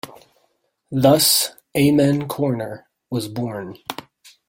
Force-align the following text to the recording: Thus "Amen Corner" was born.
Thus 0.91 1.51
"Amen 1.77 2.27
Corner" 2.27 2.87
was 3.11 3.27
born. 3.27 3.77